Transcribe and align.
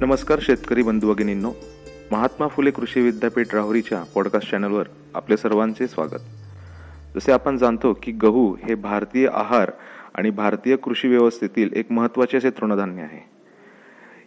नमस्कार 0.00 0.38
शेतकरी 0.42 0.82
बंधू 0.82 1.14
भगिनींनो. 1.14 1.52
महात्मा 2.12 2.48
फुले 2.48 2.70
कृषी 2.70 3.00
विद्यापीठ 3.00 3.54
राहुरीच्या 3.54 4.02
पॉडकास्ट 4.14 4.50
चॅनलवर 4.50 4.88
आपले 5.14 5.36
सर्वांचे 5.36 5.86
स्वागत. 5.86 6.20
जसे 7.14 7.32
आपण 7.32 7.56
जाणतो 7.56 7.92
की 8.02 8.12
गहू 8.12 8.54
हे 8.54 8.74
भारतीय 8.74 9.28
आहार 9.32 9.70
आणि 10.14 10.30
भारतीय 10.30 10.76
कृषी 10.76 11.08
व्यवस्थेतील 11.08 11.70
एक 11.72 11.92
महत्त्वाचे 11.92 12.36
असे 12.36 12.50
तृणधान्य 12.50 13.02
आहे. 13.02 13.20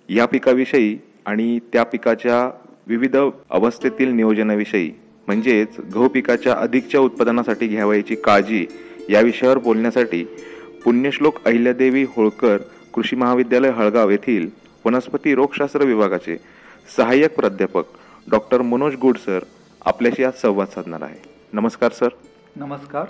या 0.09 0.25
पिकाविषयी 0.25 0.98
आणि 1.25 1.59
त्या 1.73 1.84
पिकाच्या 1.84 2.57
विविध 2.88 3.18
अवस्थेतील 3.50 4.09
नियोजनाविषयी 4.09 4.91
म्हणजेच 5.27 5.79
गहू 5.95 6.07
पिकाच्या 6.07 6.54
अधिकच्या 6.54 7.00
उत्पादनासाठी 7.00 7.68
घ्यावयाची 7.68 8.16
काळजी 8.16 8.66
या 9.09 9.21
विषयावर 9.21 9.57
बोलण्यासाठी 9.57 10.23
पुण्यश्लोक 10.84 11.45
अहिल्यादेवी 11.45 12.04
होळकर 12.04 12.57
कृषी 12.93 13.16
महाविद्यालय 13.16 13.70
हळगाव 13.70 14.09
येथील 14.09 14.64
वनस्पती 14.86 15.33
रोगशास्त्र 15.36 15.83
विभागाचे 15.83 16.38
सहाय्यक 16.98 17.35
प्राध्यापक 17.35 17.85
डॉक्टर 18.27 18.62
मनोज 18.62 18.95
गुड 18.95 19.17
सर 19.17 19.43
आपल्याशी 19.85 20.23
आज 20.23 20.34
संवाद 20.34 20.67
साधणार 20.67 21.02
आहे. 21.02 21.16
नमस्कार 21.53 21.91
सर. 21.91 22.09
नमस्कार. 22.55 23.05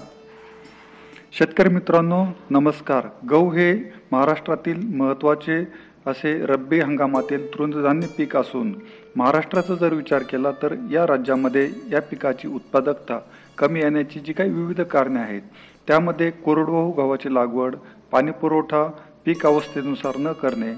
शेतकरी 1.31 1.69
मित्रांनो 1.69 2.23
नमस्कार. 2.49 3.07
गहू 3.29 3.49
हे 3.49 3.73
महाराष्ट्रातील 4.11 4.79
महत्त्वाचे 4.95 5.63
असे 6.07 6.33
रब्बी 6.45 6.79
हंगामातील 6.79 7.47
तृणधान्य 7.53 8.07
पीक 8.17 8.35
असून 8.37 8.73
महाराष्ट्राचा 9.15 9.75
जर 9.75 9.93
विचार 9.93 10.23
केला 10.23 10.51
तर 10.61 10.75
या 10.91 11.05
राज्यामध्ये 11.07 11.69
या 11.91 12.01
पिकाची 12.01 12.47
उत्पादकता 12.47 13.19
कमी 13.57 13.79
येण्याची 13.79 14.19
जी 14.19 14.33
काही 14.33 14.49
विविध 14.49 14.81
कारणे 14.81 15.19
आहेत 15.19 15.41
त्यामध्ये 15.87 16.31
कोरडवाहू 16.31 16.91
गव्हाची 16.91 17.33
लागवड 17.33 17.75
पाणीपुरवठा 18.11 18.85
पीक 19.25 19.45
अवस्थेनुसार 19.45 20.17
न 20.17 20.31
करणे 20.31 20.73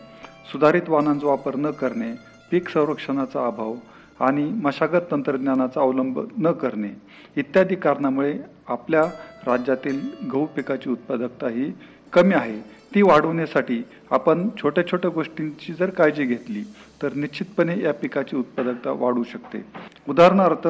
सुधारित 0.51 0.89
वाहनांचा 0.89 1.27
वापर 1.27 1.55
न 1.55 1.71
करणे 1.71 2.11
पीक 2.51 2.69
संरक्षणाचा 2.69 3.45
अभाव 3.47 3.75
आणि 4.19 4.43
मशागत 4.63 5.11
तंत्रज्ञानाचा 5.11 5.81
अवलंब 5.81 6.19
न 6.37 6.51
करणे 6.51 6.89
इत्यादी 7.37 7.75
कारणामुळे 7.75 8.33
आपल्या 8.67 9.03
राज्यातील 9.47 9.99
गहू 10.33 10.45
पिकाची 10.45 10.89
उत्पादकता 10.89 11.49
ही 11.49 11.71
कमी 12.13 12.33
आहे. 12.33 12.59
ती 12.95 13.01
वाढवण्यासाठी 13.01 13.81
आपण 14.11 14.47
छोट्या 14.57 14.85
छोट्या 14.87 15.11
गोष्टींची 15.11 15.73
जर 15.73 15.89
काळजी 15.89 16.23
घेतली 16.23 16.63
तर 17.01 17.13
निश्चितपणे 17.13 17.79
या 17.79 17.93
पिकाची 17.93 18.35
उत्पादकता 18.35 18.91
वाढू 18.91 19.23
शकते. 19.23 19.63
उदाहरणार्थ 20.09 20.67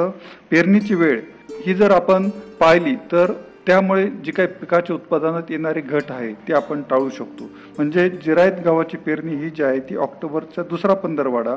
पेरणीची 0.52 0.96
वेळ 0.96 1.22
ही 1.66 1.74
जर 1.74 1.92
आपण 1.92 2.30
पाहिली 2.60 2.96
तर 3.12 3.32
त्यामुळे 3.68 4.08
जी 4.26 4.32
काही 4.32 4.48
पिकाच्या 4.48 4.96
उत्पादनात 4.96 5.44
येणारी 5.50 5.82
घट 5.82 6.04
आहे 6.10 6.34
ती 6.48 6.54
आपण 6.54 6.82
टाळू 6.90 7.10
शकतो. 7.10 7.44
म्हणजे 7.78 8.10
जिरायत 8.10 8.52
गावाची 8.66 8.98
पेरणी 8.98 9.36
ही 9.36 9.50
जी 9.50 9.64
आहे 9.64 9.80
ती 9.80 9.96
ऑक्टोबरचा 9.96 10.64
दुसरा 10.64 10.94
पंधरवाडा 10.94 11.56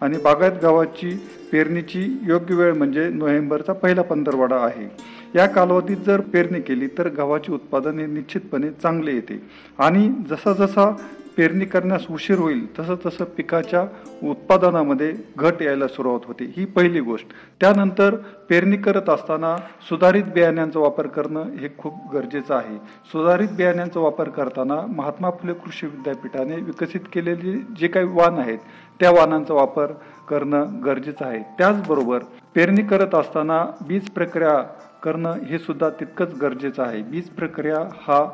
आणि 0.00 0.18
बागायत 0.18 0.52
गावाची 0.62 1.10
पेरणीची 1.52 2.18
योग्य 2.26 2.54
वेळ 2.54 2.74
म्हणजे 2.74 3.08
नोव्हेंबरचा 3.08 3.72
पहिला 3.72 4.02
पंधरवाडा 4.02 4.56
आहे. 4.56 4.88
या 5.34 5.46
कालावधीत 5.46 5.96
जर 5.96 6.20
पेरणी 6.20 6.60
केली 6.60 6.86
तर 6.86 7.08
गव्हाचे 7.08 7.52
उत्पादन 7.52 7.98
हे 7.98 8.06
निश्चितपणे 8.06 8.70
चांगले 8.70 9.12
येते. 9.12 9.42
आणि 9.78 10.08
जसा 10.30 10.52
जसा 10.52 10.90
पेरणी 11.38 11.64
करण्यास 11.64 12.06
उशीर 12.10 12.38
होईल 12.38 12.78
तसं 12.78 12.94
तसं 13.06 13.24
पिकाच्या 13.24 13.82
उत्पादनामध्ये 14.22 15.12
घट 15.36 15.62
यायला 15.62 15.86
सुरुवात 15.88 16.20
होते. 16.24 16.44
ही 16.56 16.64
पहिली 16.64 17.00
गोष्ट. 17.00 17.26
त्यानंतर 17.60 18.14
पेरणी 18.48 18.76
करत 18.76 19.08
असताना 19.08 19.56
सुधारित 19.88 20.24
बियाण्यांचा 20.24 20.80
वापर 20.80 21.06
करणं 21.06 21.42
हे 21.42 21.68
खूप 21.78 21.94
गरजेचं 22.12 22.54
आहे. 22.54 22.76
सुधारित 23.12 23.48
बियाण्यांचा 23.56 24.00
वापर 24.00 24.28
करताना 24.28 24.80
महात्मा 24.96 25.30
फुले 25.30 25.52
कृषी 25.52 25.86
विद्यापीठाने 25.86 26.56
विकसित 26.56 27.00
केलेले 27.12 27.56
जे 27.78 27.88
काही 27.88 28.06
वाण 28.06 28.38
आहेत 28.38 28.58
त्या 29.00 29.10
वाहनांचा 29.10 29.54
वापर 29.54 29.86
करणं 30.28 30.84
गरजेचं 30.84 31.24
आहे. 31.24 31.42
त्याचबरोबर 31.58 32.18
पेरणी 32.54 32.82
करत 32.82 33.14
असताना 33.14 33.64
बीज 33.86 34.10
प्रक्रिया 34.10 34.62
करणं 35.02 35.32
हे 35.32 35.58
सुद्धा 35.58 35.90
तितकंच 35.90 36.34
गरजेचं 36.34 36.82
आहे. 36.82 37.02
बीज 37.02 37.28
प्रक्रिया 37.28 37.76
हा 37.76 38.24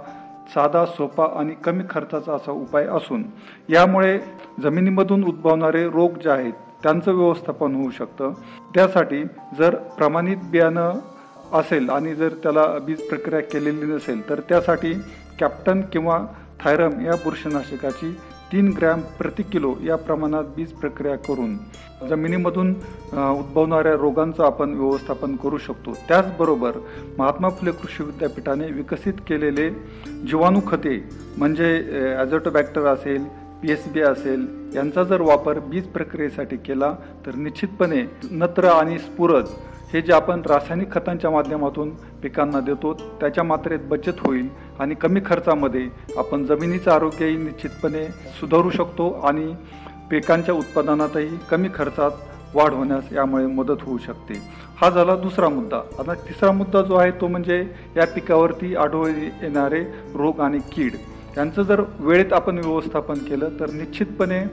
साधा 0.48 0.84
सोपा 0.86 1.26
आणि 1.36 1.54
कमी 1.54 1.84
खर्चाचा 1.90 2.32
असा 2.32 2.52
उपाय 2.52 2.86
असून 2.86 3.24
यामुळे 3.68 4.18
जमिनीमधून 4.62 5.24
उद्भवणारे 5.24 5.84
रोग 5.90 6.18
जे 6.18 6.30
आहेत 6.30 6.52
त्यांचं 6.82 7.12
व्यवस्थापन 7.12 7.74
होऊ 7.74 7.90
शकतं. 7.90 8.32
त्यासाठी 8.74 9.22
जर 9.58 9.74
प्रमाणित 9.74 10.36
बियाणं 10.50 10.98
असेल 11.52 11.90
आणि 11.90 12.14
जर 12.14 12.28
त्याला 12.42 12.66
बीज 12.78 13.00
प्रक्रिया 13.08 13.40
केलेली 13.40 13.86
नसेल 13.86 14.28
तर 14.28 14.40
त्यासाठी 14.40 14.92
कॅप्टन 15.40 15.80
किंवा 15.92 16.18
थायरम 16.60 17.00
या 17.00 17.14
बुरशीनाशकाची 17.14 18.16
तीन 18.54 18.68
ग्रॅम 18.72 19.00
प्रति 19.18 19.42
किलो 19.42 19.72
या 19.82 19.94
प्रमाणात 19.98 20.44
बीज 20.56 20.72
प्रक्रिया 20.80 21.14
करून 21.26 21.56
जमिनीमधून 22.08 22.68
उद्भवणाऱ्या 23.12 23.92
रोगांचं 23.92 24.44
आपण 24.44 24.74
व्यवस्थापन 24.74 25.34
करू 25.42 25.58
शकतो. 25.58 25.92
त्याचबरोबर 26.08 26.78
महात्मा 27.18 27.48
फुले 27.50 27.72
कृषी 27.72 28.04
विद्यापीठाने 28.04 28.70
विकसित 28.72 29.20
केलेले 29.28 29.68
जीवाणू 30.28 30.60
खते 30.66 30.96
म्हणजे 31.38 31.74
ॲझोटोबॅक्टर 32.18 32.86
असेल 32.92 33.24
पी 33.62 33.72
एस 33.72 33.88
बी 33.92 34.00
असेल 34.02 34.46
यांचा 34.76 35.02
जर 35.04 35.20
वापर 35.22 35.58
बीज 35.70 35.86
प्रक्रियेसाठी 35.92 36.56
केला 36.66 36.92
तर 37.26 37.34
निश्चितपणे 37.36 38.04
नत्र 38.32 38.68
आणि 38.70 38.98
स्फुरद 38.98 39.48
हे 39.94 40.00
जे 40.02 40.12
आपण 40.12 40.40
रासायनिक 40.46 40.90
खतांच्या 40.92 41.30
माध्यमातून 41.30 41.90
पिकांना 42.22 42.60
देतो 42.60 42.92
त्याच्या 43.20 43.42
मात्रेत 43.44 43.80
बचत 43.88 44.20
होईल 44.20 44.48
आणि 44.80 44.94
कमी 44.94 45.20
खर्चामध्ये 45.26 45.86
आपण 46.16 46.44
जमिनीचं 46.44 46.90
आरोग्यही 46.90 47.36
निश्चितपणे 47.36 48.04
सुधारू 48.40 48.70
शकतो 48.70 49.08
आणि 49.26 49.52
पिकांच्या 50.10 50.54
उत्पादनातही 50.54 51.36
कमी 51.50 51.68
खर्चात 51.74 52.54
वाढ 52.54 52.72
होण्यास 52.72 53.12
यामुळे 53.12 53.46
मदत 53.46 53.82
होऊ 53.82 53.98
शकते. 53.98 54.34
हा 54.80 54.90
झाला 54.90 55.16
दुसरा 55.16 55.48
मुद्दा. 55.48 55.80
आता 55.98 56.14
तिसरा 56.28 56.52
मुद्दा 56.52 56.82
जो 56.82 56.94
आहे 56.94 57.10
तो 57.10 57.26
म्हणजे 57.26 57.64
या 57.96 58.06
पिकावरती 58.06 58.74
आढळून 58.74 59.22
येणारे 59.42 59.82
रोग 60.14 60.40
आणि 60.40 60.58
कीड. 60.72 60.96
यांचं 61.36 61.62
जर 61.62 61.82
वेळेत 61.98 62.32
आपण 62.32 62.58
व्यवस्थापन 62.58 63.24
केलं 63.28 63.58
तर 63.60 63.70
निश्चितपणे 63.70 64.44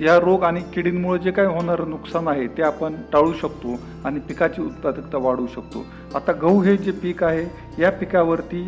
या 0.00 0.16
रोग 0.20 0.42
आणि 0.44 0.60
किडींमुळे 0.74 1.18
जे 1.18 1.30
काही 1.30 1.48
होणारं 1.48 1.90
नुकसान 1.90 2.28
आहे 2.28 2.46
ते 2.56 2.62
आपण 2.62 2.94
टाळू 3.12 3.32
शकतो 3.40 3.78
आणि 4.04 4.20
पिकाची 4.28 4.62
उत्पादकता 4.62 5.18
वाढवू 5.18 5.46
शकतो. 5.54 5.84
आता 6.14 6.32
गहू 6.42 6.60
हे 6.62 6.76
जे 6.76 6.90
पीक 7.02 7.22
आहे 7.24 7.44
या 7.82 7.90
पिकावरती 7.90 8.62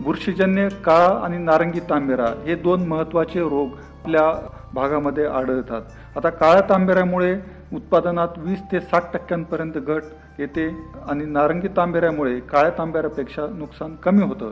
बुरशीजन्य 0.00 0.68
काळा 0.84 1.08
आणि 1.24 1.38
नारंगी 1.38 1.80
तांबेरा 1.90 2.26
हे 2.46 2.54
दोन 2.54 2.86
महत्त्वाचे 2.88 3.40
रोग 3.40 3.68
आपल्या 3.98 4.30
भागामध्ये 4.74 5.24
आढळतात. 5.26 5.82
आता 6.16 6.30
काळ्या 6.30 6.60
तांबेऱ्यामुळे 6.68 7.34
उत्पादनात 7.74 8.38
वीस 8.38 8.60
ते 8.72 8.80
साठ 8.80 9.12
टक्क्यांपर्यंत 9.12 9.72
घट 9.78 10.02
येते 10.38 10.68
आणि 11.08 11.24
नारंगी 11.24 11.68
तांबेऱ्यामुळे 11.76 12.38
काळ्या 12.50 12.70
तांबेऱ्यापेक्षा 12.78 13.46
नुकसान 13.54 13.94
कमी 14.02 14.22
होतं. 14.22 14.50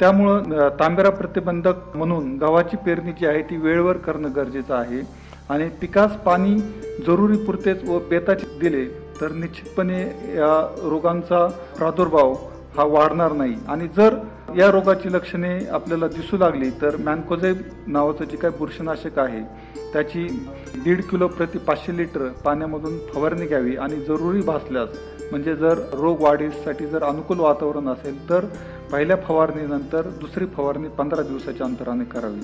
त्यामुळं 0.00 0.68
तांबेरा 0.80 1.10
प्रतिबंधक 1.10 1.96
म्हणून 1.96 2.36
गव्हाची 2.38 2.76
पेरणी 2.76 3.12
जी 3.12 3.26
आहे 3.26 3.42
ती 3.42 3.56
वेळेवर 3.56 3.96
करणं 3.96 4.34
गरजेचं 4.36 4.74
आहे. 4.74 5.00
आणि 5.50 5.68
पिकास 5.80 6.16
पाणी 6.24 6.56
जरुरी 7.06 7.36
पुरतेच 7.44 7.84
व 7.88 7.98
बेताचे 8.10 8.46
दिले 8.60 8.84
तर 9.20 9.32
निश्चितपणे 9.32 10.00
या 10.36 10.54
रोगांचा 10.82 11.46
प्रादुर्भाव 11.78 12.34
हा 12.76 12.84
वाढणार 12.84 13.32
नाही. 13.32 13.54
आणि 13.68 13.86
जर 13.96 14.14
या 14.58 14.70
रोगाची 14.70 15.12
लक्षणे 15.12 15.58
आपल्याला 15.72 16.06
दिसू 16.08 16.36
लागली 16.38 16.70
तर 16.82 16.96
मॅनकोझेब 16.96 17.56
नावाचं 17.86 18.24
जे 18.24 18.36
काही 18.36 18.56
बुरशीनाशक 18.58 19.18
आहे 19.18 19.40
त्याची 19.92 20.26
दीड 20.84 21.00
किलो 21.02 21.26
प्रति 21.28 21.58
पाचशे 21.58 21.96
लिटर 21.96 22.26
पाण्यामधून 22.44 22.98
फवारणी 23.12 23.46
घ्यावी 23.46 23.76
आणि 23.76 23.96
जरुरी 24.04 24.42
भासल्यास 24.42 25.19
म्हणजे 25.30 25.54
जर 25.56 25.78
रोग 25.92 26.20
वाढीसाठी 26.20 26.86
जर 26.86 27.02
अनुकूल 27.02 27.40
वातावरण 27.40 27.88
असेल 27.88 28.28
तर 28.28 28.44
पहिल्या 28.92 29.16
फवारणीनंतर 29.16 30.08
दुसरी 30.20 30.46
फवारणी 30.46 30.88
पंधरा 30.88 31.22
दिवसाच्या 31.22 31.66
अंतराने 31.66 32.04
करावी. 32.04 32.40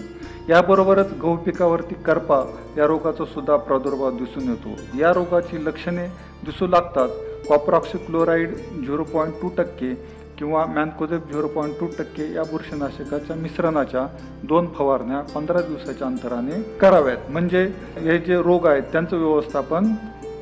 याबरोबरच 0.48 1.12
गहू 1.22 1.36
पिकावरती 1.36 1.94
करपा 1.94 2.42
या 2.76 2.86
रोगाचा 2.86 3.24
सुद्धा 3.24 3.56
प्रादुर्भाव 3.56 4.16
दिसून 4.16 4.48
येतो. 4.48 4.76
या 5.00 5.12
रोगाची 5.12 5.64
लक्षणे 5.64 6.06
दिसू 6.44 6.66
लागतात. 6.66 7.08
Copper oxychloride 7.98 8.54
zero 8.86 9.02
point 9.02 9.34
two 9.42 9.48
टक्के 9.56 9.92
किंवा 10.38 10.64
मॅनकोजेब 10.66 11.30
झिरो 11.32 11.48
पॉईंट 11.48 11.74
टू 11.80 11.86
टक्के 11.98 12.32
या 12.34 12.42
बुरशीनाशकाच्या 12.42 13.36
मिश्रणाच्या 13.36 14.06
दोन 14.42 14.66
फवारण्या 14.78 15.20
पंधरा 15.34 15.60
दिवसाच्या 15.60 16.06
अंतराने 16.06 16.62
कराव्यात. 16.80 17.30
म्हणजे 17.30 17.62
हे 17.96 18.18
जे 18.18 18.36
रोग 18.42 18.66
आहेत 18.66 18.82
त्यांचं 18.92 19.16
व्यवस्थापन 19.16 19.92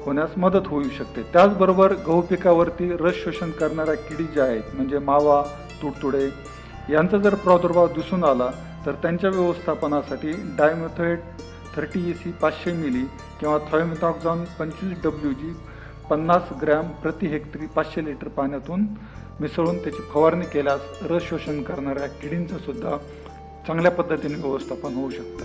होण्यास 0.05 0.37
मदत 0.37 0.67
होऊ 0.67 0.83
शकते. 0.97 1.23
त्याचबरोबर 1.33 1.93
गहू 2.07 2.21
पिकावरती 2.21 2.91
रस 3.01 3.15
शोषण 3.15 3.51
करणाऱ्या 3.51 3.95
किडी 3.95 4.25
ज्या 4.25 4.45
आहेत 4.45 4.75
म्हणजे 4.75 4.99
मावा 4.99 5.43
तुडतुडे 5.83 6.25
यांचा 6.93 7.19
जर 7.19 7.35
प्रादुर्भाव 7.35 7.87
दिसून 7.89 8.25
आला 8.25 8.51
तर 8.87 8.93
त्यांच्या 8.93 9.31
व्यवस्थापनासाठी 9.31 10.33
डायमेथोएट 10.59 11.21
थर्टी 11.77 12.01
ई 12.11 12.13
सी 12.13 12.31
पाचशे 12.33 12.73
मिली 12.73 13.05
किंवा 13.41 13.59
थॉयमेथॉक्झॉन 13.73 14.45
पंचवीस 14.59 15.03
डब्ल्यू 15.05 15.33
जी 15.33 15.53
पन्नास 16.11 16.53
ग्रॅम 16.63 16.89
प्रति 17.03 17.27
हेक्टरी 17.27 17.67
पाचशे 17.67 18.05
लिटर 18.05 18.29
पाण्यातून 18.29 18.87
मिसळून 19.41 19.79
त्याची 19.79 20.03
फवारणी 20.13 20.45
केल्यास 20.45 21.03
रस 21.03 21.29
शोषण 21.29 21.63
करणाऱ्या 21.63 22.07
किडींचं 22.07 22.59
सुद्धा 22.59 22.97
चांगल्या 23.67 23.91
पद्धतीने 23.91 24.35
व्यवस्थापन 24.35 24.95
होऊ 24.95 25.11
शकतं. 25.11 25.45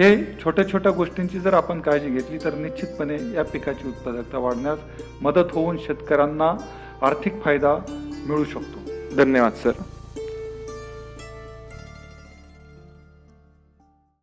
हे 0.00 0.24
छोट्या 0.44 0.68
छोट्या 0.68 0.92
गोष्टींची 0.92 1.40
जर 1.40 1.54
आपण 1.54 1.80
काळजी 1.80 2.10
घेतली 2.10 2.38
तर 2.44 2.54
निश्चितपणे 2.54 3.16
या 3.34 3.44
पिकाची 3.44 3.88
उत्पादकता 3.88 4.38
वाढण्यास 4.38 4.78
मदत 5.20 5.52
होऊन 5.52 5.78
शेतकऱ्यांना 5.78 6.56
आर्थिक 7.02 7.42
फायदा 7.42 7.76
मिळू 8.28 8.44
शकतो. 8.44 8.90
धन्यवाद 9.16 9.52
सर. 9.52 9.70